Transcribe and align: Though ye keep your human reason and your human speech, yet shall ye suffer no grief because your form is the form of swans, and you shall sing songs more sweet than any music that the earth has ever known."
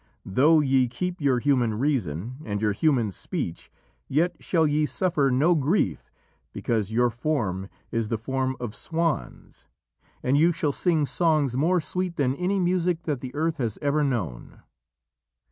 Though 0.25 0.61
ye 0.61 0.87
keep 0.87 1.21
your 1.21 1.37
human 1.37 1.75
reason 1.77 2.37
and 2.43 2.59
your 2.59 2.71
human 2.71 3.11
speech, 3.11 3.69
yet 4.07 4.35
shall 4.39 4.65
ye 4.65 4.87
suffer 4.87 5.29
no 5.29 5.53
grief 5.53 6.09
because 6.53 6.91
your 6.91 7.11
form 7.11 7.69
is 7.91 8.07
the 8.07 8.17
form 8.17 8.57
of 8.59 8.73
swans, 8.73 9.67
and 10.23 10.39
you 10.39 10.51
shall 10.51 10.71
sing 10.71 11.05
songs 11.05 11.55
more 11.55 11.79
sweet 11.79 12.15
than 12.15 12.33
any 12.33 12.59
music 12.59 13.03
that 13.03 13.19
the 13.21 13.35
earth 13.35 13.57
has 13.57 13.77
ever 13.79 14.03
known." 14.03 14.63